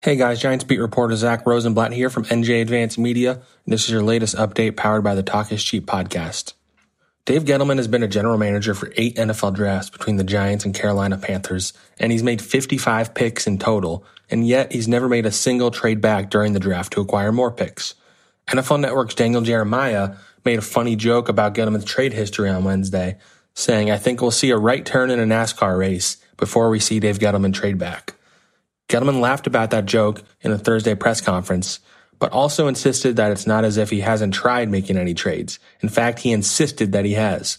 [0.00, 3.32] Hey guys, Giants beat reporter Zach Rosenblatt here from NJ Advanced Media.
[3.32, 6.52] And this is your latest update powered by the Talk is Cheap podcast.
[7.24, 10.72] Dave Gettleman has been a general manager for eight NFL drafts between the Giants and
[10.72, 15.32] Carolina Panthers, and he's made 55 picks in total, and yet he's never made a
[15.32, 17.96] single trade back during the draft to acquire more picks.
[18.46, 20.14] NFL Network's Daniel Jeremiah
[20.44, 23.18] made a funny joke about Gettleman's trade history on Wednesday,
[23.52, 27.00] saying, I think we'll see a right turn in a NASCAR race before we see
[27.00, 28.14] Dave Gettleman trade back.
[28.88, 31.80] Gettleman laughed about that joke in a Thursday press conference,
[32.18, 35.58] but also insisted that it's not as if he hasn't tried making any trades.
[35.80, 37.58] In fact, he insisted that he has.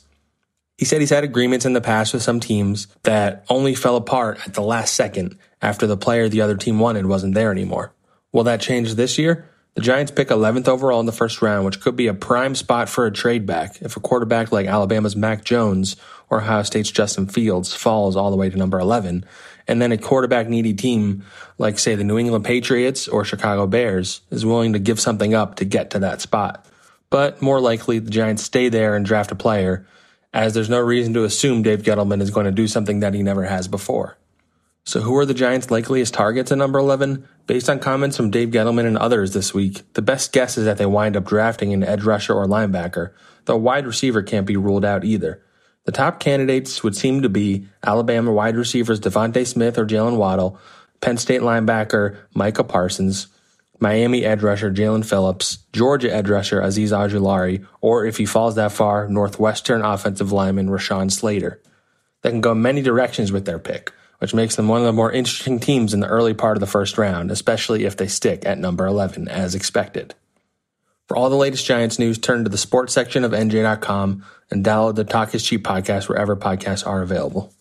[0.77, 4.39] He said he's had agreements in the past with some teams that only fell apart
[4.47, 7.93] at the last second after the player the other team wanted wasn't there anymore.
[8.31, 9.49] Will that change this year?
[9.75, 12.89] The Giants pick 11th overall in the first round, which could be a prime spot
[12.89, 15.95] for a trade back if a quarterback like Alabama's Mac Jones
[16.29, 19.25] or Ohio State's Justin Fields falls all the way to number 11
[19.69, 21.23] and then a quarterback needy team
[21.59, 25.55] like say the New England Patriots or Chicago Bears is willing to give something up
[25.57, 26.65] to get to that spot.
[27.11, 29.85] But more likely the Giants stay there and draft a player
[30.33, 33.21] as there's no reason to assume Dave Gettleman is going to do something that he
[33.21, 34.17] never has before.
[34.85, 37.27] So who are the Giants' likeliest targets at number 11?
[37.45, 40.79] Based on comments from Dave Gettleman and others this week, the best guess is that
[40.79, 43.11] they wind up drafting an edge rusher or linebacker,
[43.45, 45.43] though wide receiver can't be ruled out either.
[45.85, 50.59] The top candidates would seem to be Alabama wide receivers DeVonta Smith or Jaylen Waddle,
[51.01, 53.27] Penn State linebacker Micah Parsons,
[53.79, 58.73] Miami edge rusher Jaelan Phillips, Georgia edge rusher Azeez Ojulari, or if he falls that
[58.73, 61.61] far, Northwestern offensive lineman Rashawn Slater.
[62.21, 65.11] They can go many directions with their pick, which makes them one of the more
[65.11, 68.57] interesting teams in the early part of the first round, especially if they stick at
[68.57, 70.13] number 11 as expected.
[71.09, 74.93] For all the latest Giants news, turn to the sports section of NJ.com and download
[74.93, 77.51] the Talk is Cheap podcast wherever podcasts are available.